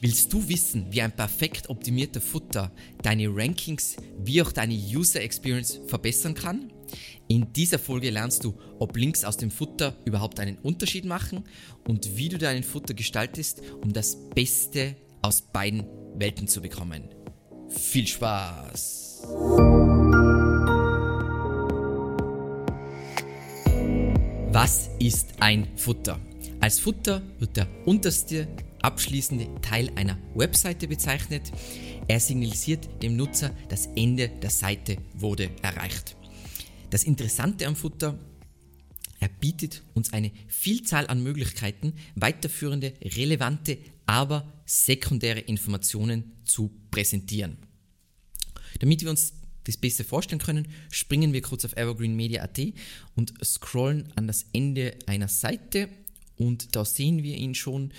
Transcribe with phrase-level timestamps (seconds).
[0.00, 2.70] Willst du wissen, wie ein perfekt optimierter Futter
[3.02, 6.72] deine Rankings wie auch deine User Experience verbessern kann?
[7.26, 11.42] In dieser Folge lernst du, ob Links aus dem Futter überhaupt einen Unterschied machen
[11.88, 15.84] und wie du deinen Futter gestaltest, um das Beste aus beiden
[16.14, 17.08] Welten zu bekommen.
[17.68, 19.22] Viel Spaß!
[24.52, 26.20] Was ist ein Futter?
[26.60, 28.46] Als Futter wird der unterste
[28.82, 31.50] abschließende Teil einer Webseite bezeichnet.
[32.06, 36.16] Er signalisiert dem Nutzer, das Ende der Seite wurde erreicht.
[36.90, 38.18] Das Interessante am Futter,
[39.20, 47.58] er bietet uns eine Vielzahl an Möglichkeiten, weiterführende, relevante, aber sekundäre Informationen zu präsentieren.
[48.78, 52.58] Damit wir uns das besser vorstellen können, springen wir kurz auf evergreenmedia.at
[53.16, 55.88] und scrollen an das Ende einer Seite
[56.36, 57.92] und da sehen wir ihn schon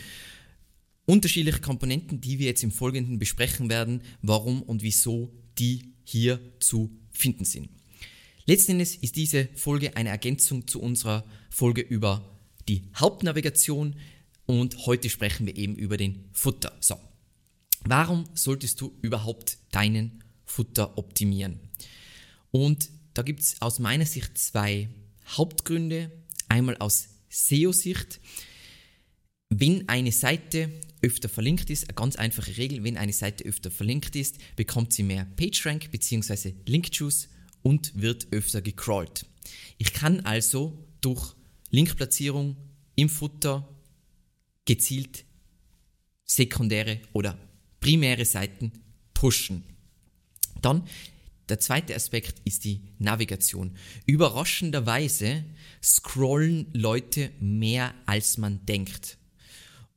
[1.10, 6.92] unterschiedliche Komponenten, die wir jetzt im Folgenden besprechen werden, warum und wieso die hier zu
[7.10, 7.70] finden sind.
[8.46, 13.96] Letzten Endes ist diese Folge eine Ergänzung zu unserer Folge über die Hauptnavigation
[14.46, 16.78] und heute sprechen wir eben über den Futter.
[16.80, 16.96] So,
[17.86, 21.60] warum solltest du überhaupt deinen Futter optimieren?
[22.52, 24.90] Und da gibt es aus meiner Sicht zwei
[25.28, 26.12] Hauptgründe.
[26.50, 28.20] Einmal aus SEO-Sicht.
[29.50, 30.70] Wenn eine Seite
[31.02, 35.04] öfter verlinkt ist, eine ganz einfache Regel, wenn eine Seite öfter verlinkt ist, bekommt sie
[35.04, 36.54] mehr PageRank bzw.
[36.66, 37.30] Link-Juice
[37.64, 39.26] und wird öfter gecrawlt.
[39.78, 41.36] Ich kann also durch
[41.72, 42.58] Linkplatzierung
[42.96, 43.68] im Futter
[44.66, 45.26] gezielt
[46.26, 47.38] sekundäre oder
[47.80, 48.72] primäre Seiten
[49.14, 49.64] pushen.
[50.62, 50.84] Dann
[51.48, 53.76] der zweite Aspekt ist die Navigation.
[54.06, 55.44] Überraschenderweise
[55.82, 59.19] scrollen Leute mehr als man denkt.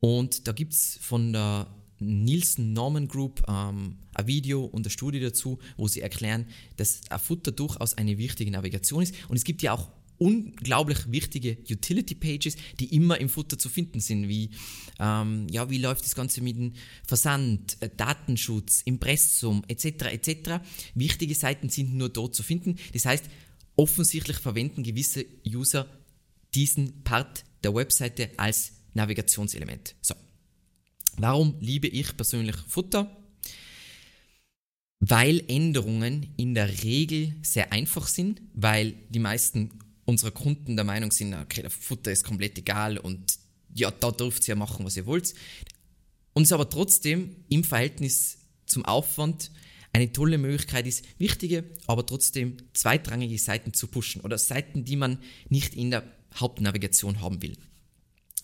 [0.05, 1.69] Und da gibt es von der
[2.00, 7.20] Nielsen Norman Group ähm, ein Video und eine Studie dazu, wo sie erklären, dass ein
[7.20, 9.14] Futter durchaus eine wichtige Navigation ist.
[9.28, 14.01] Und es gibt ja auch unglaublich wichtige Utility Pages, die immer im Futter zu finden
[14.01, 14.51] sind, wie
[14.98, 16.73] ähm, ja, wie läuft das Ganze mit dem
[17.07, 20.07] Versand, äh, Datenschutz, Impressum etc.
[20.07, 20.64] etc.
[20.96, 22.77] Wichtige Seiten sind nur dort zu finden.
[22.92, 23.27] Das heißt,
[23.77, 25.86] offensichtlich verwenden gewisse User
[26.57, 29.95] diesen Part der Webseite als Navigationselement.
[30.01, 30.14] So.
[31.17, 33.17] Warum liebe ich persönlich Futter?
[35.01, 39.70] Weil Änderungen in der Regel sehr einfach sind, weil die meisten
[40.05, 43.39] unserer Kunden der Meinung sind, okay, der Futter ist komplett egal und
[43.75, 45.35] ja, da dürft ihr ja machen, was ihr wollt.
[46.35, 49.51] Und es aber trotzdem im Verhältnis zum Aufwand
[49.92, 55.19] eine tolle Möglichkeit ist, wichtige, aber trotzdem zweitrangige Seiten zu pushen oder Seiten, die man
[55.48, 56.05] nicht in der
[56.35, 57.57] Hauptnavigation haben will.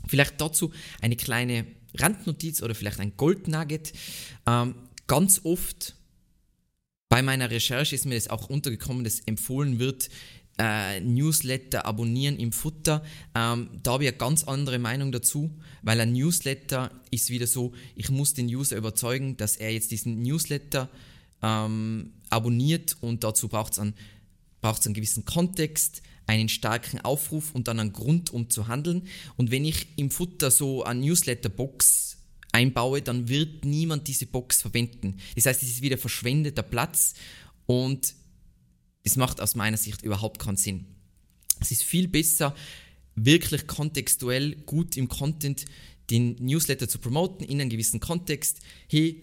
[0.06, 3.92] Vielleicht dazu eine kleine Randnotiz oder vielleicht ein Goldnugget.
[4.47, 4.75] Ähm,
[5.06, 5.94] ganz oft
[7.09, 10.10] bei meiner Recherche ist mir das auch untergekommen, dass empfohlen wird,
[10.58, 13.04] äh, Newsletter abonnieren im Futter.
[13.34, 15.50] Ähm, da habe ich eine ganz andere Meinung dazu,
[15.82, 20.20] weil ein Newsletter ist wieder so, ich muss den User überzeugen, dass er jetzt diesen
[20.22, 20.88] Newsletter
[21.42, 23.94] ähm, abonniert und dazu braucht es einen,
[24.62, 29.08] einen gewissen Kontext, einen starken Aufruf und dann einen Grund, um zu handeln.
[29.36, 32.18] Und wenn ich im Futter so eine Newsletter-Box
[32.52, 35.16] einbaue, dann wird niemand diese Box verwenden.
[35.34, 37.14] Das heißt, es ist wieder verschwendeter Platz
[37.66, 38.14] und
[39.04, 40.86] es macht aus meiner Sicht überhaupt keinen Sinn.
[41.60, 42.54] Es ist viel besser,
[43.14, 45.64] wirklich kontextuell gut im Content
[46.10, 48.60] den Newsletter zu promoten in einem gewissen Kontext.
[48.88, 49.22] Hey,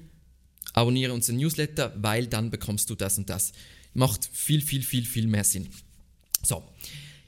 [0.73, 3.53] abonniere unseren Newsletter, weil dann bekommst du das und das.
[3.93, 5.69] Macht viel, viel, viel, viel mehr Sinn.
[6.45, 6.63] So,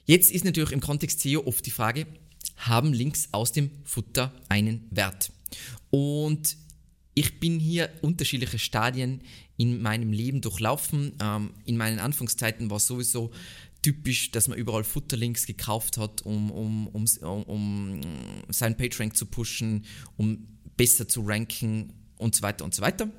[0.06, 2.06] jetzt ist natürlich im Kontext SEO oft die Frage,
[2.58, 5.32] haben Links aus dem Futter einen Wert?
[5.90, 6.56] Und
[7.16, 9.22] ich bin hier unterschiedliche Stadien
[9.58, 11.14] in meinem Leben durchlaufen.
[11.20, 13.32] Ähm, in meinen Anfangszeiten war es sowieso
[13.82, 18.02] typisch, dass man überall Futterlinks gekauft hat, um, um, um, um
[18.50, 19.86] seinen PageRank zu pushen,
[20.16, 23.10] um besser zu ranken und so weiter und so weiter.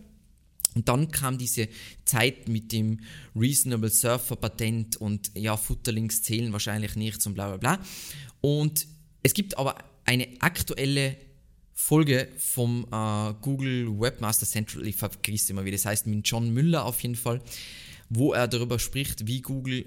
[0.75, 1.69] Und dann kam diese
[2.05, 3.01] Zeit mit dem
[3.35, 7.85] Reasonable Surfer Patent und ja, Futterlinks zählen wahrscheinlich nicht und bla bla bla.
[8.41, 8.87] Und
[9.23, 11.17] es gibt aber eine aktuelle
[11.75, 16.85] Folge vom äh, Google Webmaster Central, ich vergesse immer, wie das heißt, mit John Müller
[16.85, 17.41] auf jeden Fall,
[18.09, 19.85] wo er darüber spricht, wie Google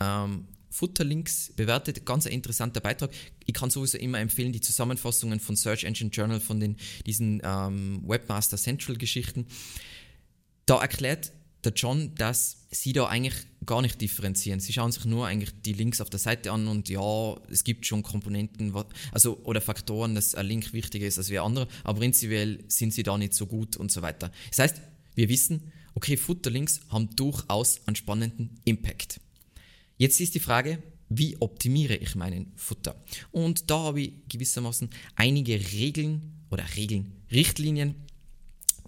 [0.00, 2.04] ähm, Futterlinks bewertet.
[2.04, 3.10] Ganz ein interessanter Beitrag.
[3.46, 6.76] Ich kann sowieso immer empfehlen, die Zusammenfassungen von Search Engine Journal, von den,
[7.06, 9.46] diesen ähm, Webmaster Central Geschichten.
[10.66, 11.32] Da erklärt
[11.64, 13.34] der John, dass sie da eigentlich
[13.64, 14.60] gar nicht differenzieren.
[14.60, 17.86] Sie schauen sich nur eigentlich die Links auf der Seite an und ja, es gibt
[17.86, 18.74] schon Komponenten
[19.12, 23.02] also, oder Faktoren, dass ein Link wichtiger ist als wie andere, aber prinzipiell sind sie
[23.02, 24.30] da nicht so gut und so weiter.
[24.50, 24.80] Das heißt,
[25.14, 29.20] wir wissen, okay, Futterlinks haben durchaus einen spannenden Impact.
[29.96, 32.96] Jetzt ist die Frage, wie optimiere ich meinen Futter?
[33.30, 37.94] Und da habe ich gewissermaßen einige Regeln oder Regeln, Richtlinien,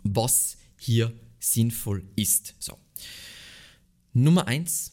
[0.02, 2.54] was hier sinnvoll ist.
[2.58, 2.78] So.
[4.12, 4.92] Nummer eins: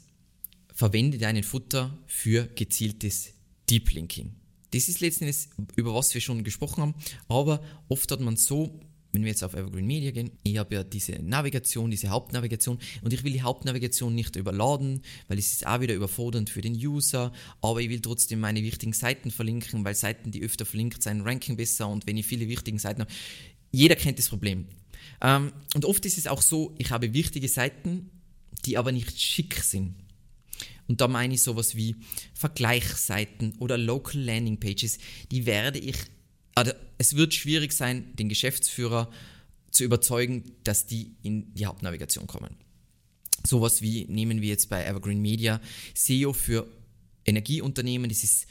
[0.74, 3.34] verwende deinen Futter für gezieltes
[3.69, 4.36] Deep Linking.
[4.72, 6.95] Das ist letztendlich, über was wir schon gesprochen haben,
[7.28, 8.80] aber oft hat man so
[9.13, 13.13] wenn wir jetzt auf Evergreen Media gehen, ich habe ja diese Navigation, diese Hauptnavigation und
[13.13, 17.31] ich will die Hauptnavigation nicht überladen, weil es ist auch wieder überfordernd für den User,
[17.62, 21.56] aber ich will trotzdem meine wichtigen Seiten verlinken, weil Seiten, die öfter verlinkt sind, ranken
[21.56, 23.12] besser und wenn ich viele wichtige Seiten habe,
[23.72, 24.66] jeder kennt das Problem.
[25.22, 28.10] Ähm, und oft ist es auch so, ich habe wichtige Seiten,
[28.66, 29.96] die aber nicht schick sind.
[30.88, 31.96] Und da meine ich sowas wie
[32.34, 34.98] Vergleichsseiten oder Local Landing Pages,
[35.32, 35.96] die werde ich
[36.56, 39.10] also es wird schwierig sein, den Geschäftsführer
[39.72, 42.56] zu überzeugen, dass die in die Hauptnavigation kommen.
[43.46, 45.60] Sowas wie nehmen wir jetzt bei Evergreen Media
[45.96, 46.68] SEO für
[47.26, 48.48] Energieunternehmen, das ist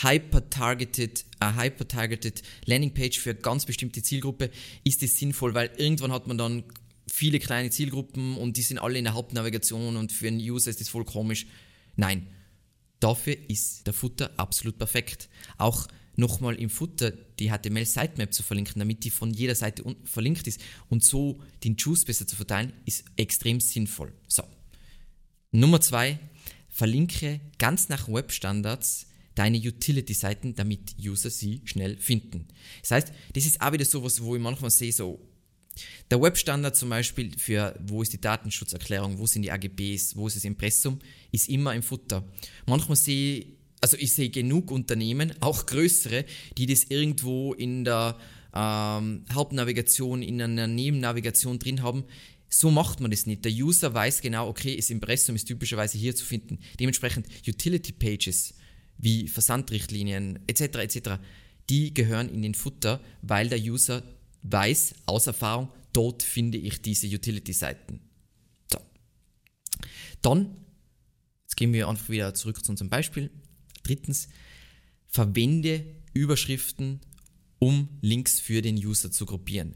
[0.00, 4.50] hyper-targeted, a hyper-targeted Landingpage für ganz bestimmte Zielgruppe,
[4.84, 6.64] ist es sinnvoll, weil irgendwann hat man dann
[7.06, 10.80] viele kleine Zielgruppen und die sind alle in der Hauptnavigation und für einen User ist
[10.80, 11.46] das voll komisch.
[11.96, 12.26] Nein,
[13.00, 15.28] dafür ist der Footer absolut perfekt.
[15.58, 20.60] Auch nochmal im Footer die HTML-Sitemap zu verlinken, damit die von jeder Seite verlinkt ist
[20.88, 24.12] und so den Juice besser zu verteilen, ist extrem sinnvoll.
[24.26, 24.42] So.
[25.50, 26.18] Nummer zwei,
[26.68, 32.48] verlinke ganz nach Webstandards deine Utility-Seiten, damit User sie schnell finden.
[32.80, 35.20] Das heißt, das ist auch wieder sowas, wo ich manchmal sehe, so
[36.10, 40.36] der Webstandard zum Beispiel für wo ist die Datenschutzerklärung, wo sind die AGBs, wo ist
[40.36, 40.98] das Impressum,
[41.30, 42.28] ist immer im Futter.
[42.66, 43.46] Manchmal sehe ich
[43.82, 46.24] also ich sehe genug Unternehmen, auch größere,
[46.56, 48.16] die das irgendwo in der
[48.54, 52.04] ähm, Hauptnavigation, in einer Nebennavigation drin haben.
[52.48, 53.44] So macht man das nicht.
[53.44, 56.60] Der User weiß genau, okay, das Impressum ist typischerweise hier zu finden.
[56.78, 58.54] Dementsprechend Utility Pages
[59.02, 60.78] wie Versandrichtlinien etc.
[60.78, 61.10] etc.
[61.68, 64.02] Die gehören in den Futter, weil der User
[64.42, 68.00] weiß aus Erfahrung, dort finde ich diese Utility-Seiten.
[68.72, 68.78] So.
[70.22, 70.56] Dann,
[71.42, 73.30] jetzt gehen wir einfach wieder zurück zu unserem Beispiel.
[73.82, 74.28] Drittens,
[75.08, 75.84] verwende
[76.14, 77.00] Überschriften,
[77.58, 79.74] um Links für den User zu gruppieren.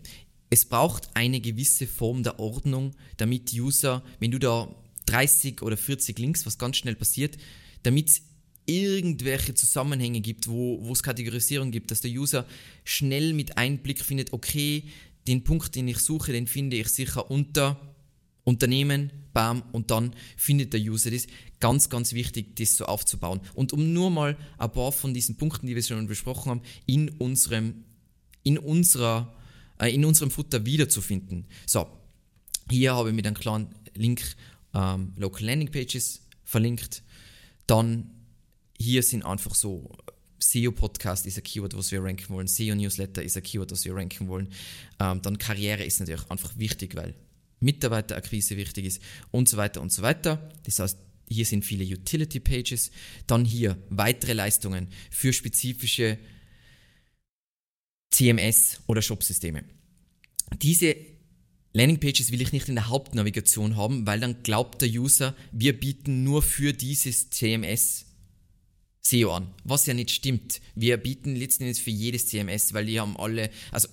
[0.51, 4.75] Es braucht eine gewisse Form der Ordnung, damit User, wenn du da
[5.07, 7.37] 30 oder 40 Links, was ganz schnell passiert,
[7.83, 8.23] damit
[8.67, 12.47] irgendwelche Zusammenhänge gibt, wo, wo es Kategorisierung gibt, dass der User
[12.85, 14.85] schnell mit Einblick findet, okay,
[15.27, 17.81] den Punkt, den ich suche, den finde ich sicher unter
[18.45, 21.27] Unternehmen, bam, und dann findet der User das.
[21.59, 23.41] Ganz, ganz wichtig, das so aufzubauen.
[23.55, 27.09] Und um nur mal ein paar von diesen Punkten, die wir schon besprochen haben, in
[27.09, 27.85] unserem,
[28.45, 29.35] in unserer,
[29.81, 31.47] äh, in unserem Futter wiederzufinden.
[31.67, 31.89] So,
[32.71, 34.23] hier habe ich mit einem klaren Link
[34.75, 37.03] ähm, Local Landing Pages verlinkt.
[37.67, 38.13] Dann
[38.79, 39.91] hier sind einfach so
[40.39, 42.47] SEO-Podcast ist ein Keyword, was wir ranken wollen.
[42.47, 44.49] SEO-Newsletter ist ein Keyword, was wir ranken wollen.
[45.01, 47.15] Ähm, dann Karriere ist natürlich einfach wichtig, weil
[47.61, 50.51] Mitarbeiterakquise wichtig ist und so weiter und so weiter.
[50.65, 52.91] Das heißt, hier sind viele Utility Pages.
[53.27, 56.19] Dann hier weitere Leistungen für spezifische
[58.11, 59.65] CMS oder Shop-Systeme.
[60.63, 60.97] Diese
[61.73, 66.23] Landingpages will ich nicht in der Hauptnavigation haben, weil dann glaubt der User, wir bieten
[66.23, 68.06] nur für dieses CMS
[69.07, 69.55] SEO an.
[69.65, 70.61] Was ja nicht stimmt.
[70.75, 73.89] Wir bieten letzten Endes für jedes CMS, weil die haben alle, also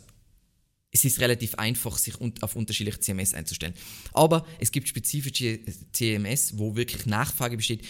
[0.91, 3.73] es ist relativ einfach, sich auf unterschiedliche CMS einzustellen.
[4.13, 5.59] Aber es gibt spezifische
[5.91, 7.83] CMS, wo wirklich Nachfrage besteht.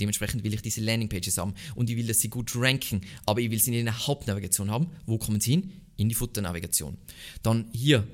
[0.00, 3.00] Dementsprechend will ich diese Landingpages haben und ich will, dass sie gut ranken.
[3.26, 4.88] Aber ich will sie in der Hauptnavigation haben.
[5.04, 5.72] Wo kommen sie hin?
[5.96, 6.96] In die Futternavigation.
[7.42, 8.06] Dann hier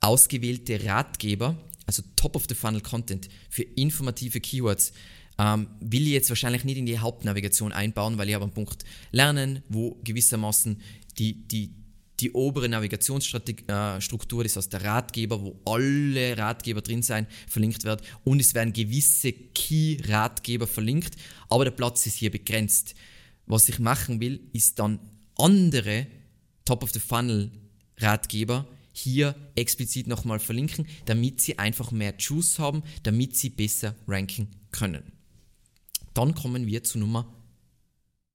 [0.00, 1.56] ausgewählte Ratgeber,
[1.86, 4.92] also Top-of-the-Funnel-Content für informative Keywords.
[5.38, 8.84] Ähm, will ich jetzt wahrscheinlich nicht in die Hauptnavigation einbauen, weil ich habe einen Punkt
[9.10, 10.80] Lernen, wo gewissermaßen
[11.18, 11.74] die, die,
[12.20, 18.40] die obere Navigationsstruktur, das heißt der Ratgeber, wo alle Ratgeber drin sein, verlinkt wird und
[18.40, 21.16] es werden gewisse Key-Ratgeber verlinkt,
[21.48, 22.94] aber der Platz ist hier begrenzt.
[23.46, 25.00] Was ich machen will, ist dann
[25.36, 26.06] andere
[26.64, 34.48] Top-of-the-Funnel-Ratgeber hier explizit nochmal verlinken, damit sie einfach mehr Juice haben, damit sie besser ranken
[34.70, 35.02] können.
[36.14, 37.32] Dann kommen wir zu Nummer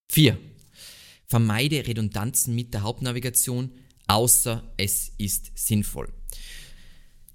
[0.09, 0.37] 4.
[1.25, 3.71] Vermeide Redundanzen mit der Hauptnavigation,
[4.07, 6.11] außer es ist sinnvoll.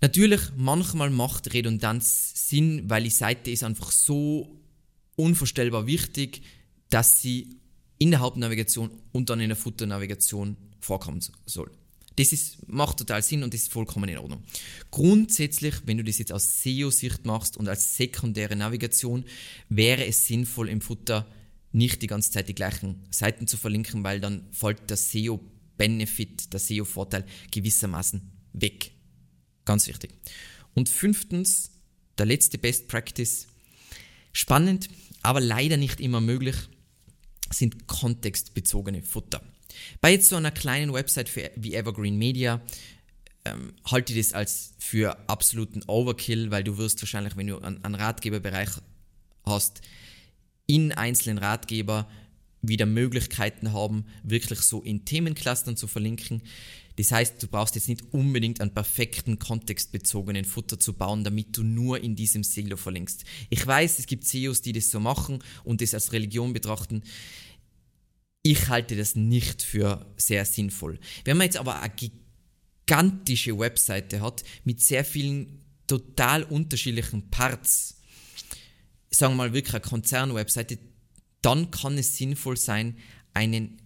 [0.00, 4.60] Natürlich, manchmal macht Redundanz Sinn, weil die Seite ist einfach so
[5.16, 6.42] unvorstellbar wichtig,
[6.90, 7.60] dass sie
[7.98, 11.70] in der Hauptnavigation und dann in der Futternavigation vorkommen soll.
[12.16, 14.42] Das ist, macht total Sinn und das ist vollkommen in Ordnung.
[14.90, 19.24] Grundsätzlich, wenn du das jetzt aus SEO-Sicht machst und als sekundäre Navigation,
[19.68, 21.26] wäre es sinnvoll im Futter
[21.72, 26.60] nicht die ganze Zeit die gleichen Seiten zu verlinken, weil dann fällt der SEO-Benefit, der
[26.60, 28.20] SEO-Vorteil gewissermaßen
[28.52, 28.92] weg.
[29.64, 30.12] Ganz wichtig.
[30.74, 31.70] Und fünftens,
[32.18, 33.46] der letzte Best Practice.
[34.32, 34.88] Spannend,
[35.22, 36.56] aber leider nicht immer möglich,
[37.50, 39.42] sind kontextbezogene Futter.
[40.00, 42.60] Bei jetzt so einer kleinen Website wie Evergreen Media
[43.44, 47.84] ähm, halte ich das als für absoluten Overkill, weil du wirst wahrscheinlich, wenn du einen,
[47.84, 48.70] einen Ratgeberbereich
[49.44, 49.80] hast,
[50.66, 52.08] in einzelnen Ratgeber
[52.62, 56.42] wieder Möglichkeiten haben, wirklich so in Themenclustern zu verlinken.
[56.96, 61.64] Das heißt, du brauchst jetzt nicht unbedingt einen perfekten kontextbezogenen Futter zu bauen, damit du
[61.64, 63.24] nur in diesem Silo verlinkst.
[63.50, 67.02] Ich weiß, es gibt CEOs, die das so machen und das als Religion betrachten.
[68.42, 70.98] Ich halte das nicht für sehr sinnvoll.
[71.24, 71.92] Wenn man jetzt aber eine
[72.86, 78.00] gigantische Webseite hat mit sehr vielen total unterschiedlichen Parts,
[79.10, 80.78] sagen wir mal wirklich eine Konzernwebseite,
[81.40, 82.96] dann kann es sinnvoll sein,
[83.34, 83.80] einen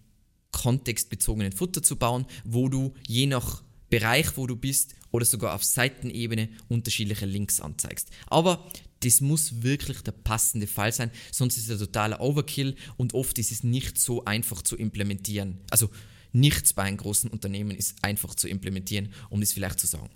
[0.51, 5.63] kontextbezogenen Futter zu bauen, wo du je nach Bereich, wo du bist oder sogar auf
[5.63, 8.09] Seitenebene unterschiedliche Links anzeigst.
[8.27, 8.69] Aber
[9.01, 13.37] das muss wirklich der passende Fall sein, sonst ist es ein totaler Overkill und oft
[13.39, 15.59] ist es nicht so einfach zu implementieren.
[15.69, 15.89] Also
[16.31, 20.09] nichts bei einem großen Unternehmen ist einfach zu implementieren, um das vielleicht zu sagen.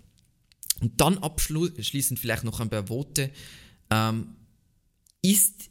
[0.79, 3.31] Und dann abschließend vielleicht noch ein paar Worte.
[3.89, 4.35] Ähm,
[5.21, 5.69] ist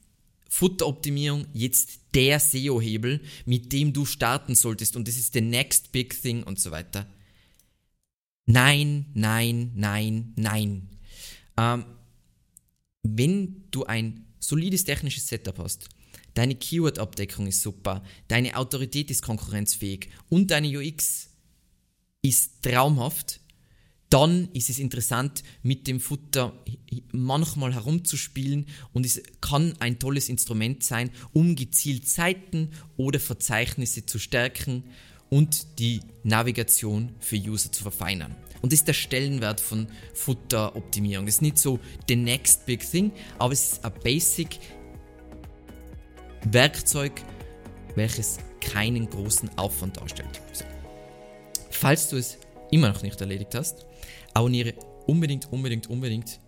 [0.48, 6.20] Futteroptimierung jetzt der SEO-Hebel, mit dem du starten solltest und das ist the next big
[6.20, 7.06] thing und so weiter?
[8.46, 10.88] Nein, nein, nein, nein.
[11.56, 11.84] Ähm,
[13.02, 15.88] wenn du ein solides technisches Setup hast,
[16.34, 21.30] deine Keyword-Abdeckung ist super, deine Autorität ist konkurrenzfähig und deine UX
[22.22, 23.40] ist traumhaft,
[24.10, 26.52] dann ist es interessant, mit dem Futter
[27.12, 34.18] manchmal herumzuspielen und es kann ein tolles Instrument sein, um gezielt Seiten oder Verzeichnisse zu
[34.18, 34.84] stärken
[35.28, 38.34] und die Navigation für User zu verfeinern.
[38.62, 41.26] Und das ist der Stellenwert von Futteroptimierung.
[41.26, 44.58] Das ist nicht so the next big thing, aber es ist ein basic
[46.50, 47.12] Werkzeug,
[47.94, 50.40] welches keinen großen Aufwand darstellt.
[50.52, 50.64] So.
[51.70, 52.38] Falls du es
[52.70, 53.86] immer noch nicht erledigt hast,
[54.34, 54.74] abonniere
[55.06, 56.40] unbedingt, unbedingt, unbedingt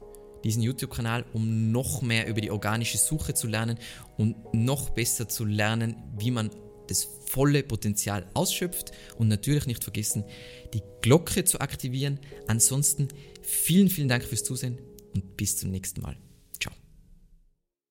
[0.44, 3.78] diesen YouTube-Kanal, um noch mehr über die organische Suche zu lernen
[4.18, 6.50] und noch besser zu lernen, wie man
[6.86, 10.24] das volle Potenzial ausschöpft und natürlich nicht vergessen,
[10.74, 12.20] die Glocke zu aktivieren.
[12.46, 13.08] Ansonsten
[13.42, 14.78] vielen, vielen Dank fürs Zusehen
[15.14, 16.16] und bis zum nächsten Mal.